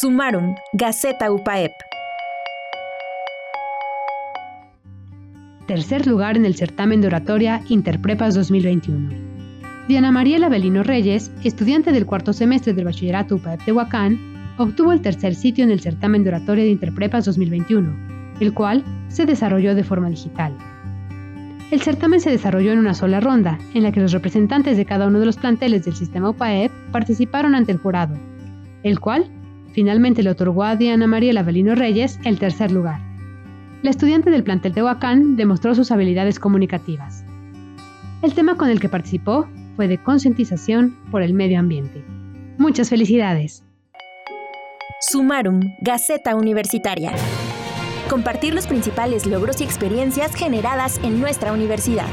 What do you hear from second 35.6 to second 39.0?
sus habilidades comunicativas. El tema con el que